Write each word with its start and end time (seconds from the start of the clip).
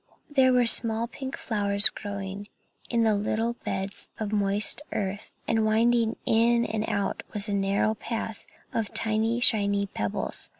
There 0.31 0.51
were 0.51 0.65
small 0.65 1.05
pink 1.07 1.37
flowers 1.37 1.89
growing 1.89 2.47
in 2.89 3.03
little 3.03 3.53
beds 3.63 4.09
of 4.19 4.31
moist 4.31 4.81
earth, 4.91 5.29
and 5.47 5.63
winding 5.63 6.15
in 6.25 6.65
and 6.65 6.89
out 6.89 7.21
was 7.33 7.47
a 7.47 7.53
narrow 7.53 7.93
path 7.93 8.47
of 8.73 8.95
tiny 8.95 9.39
shiny 9.39 9.85
pebbles. 9.85 10.49